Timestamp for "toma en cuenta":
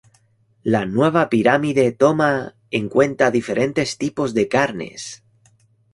1.91-3.29